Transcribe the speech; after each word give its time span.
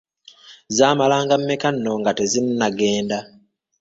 Zaamalanga 0.77 1.33
mmeka 1.39 1.69
nno 1.73 1.91
nga 1.99 2.11
tezinagenda! 2.17 3.17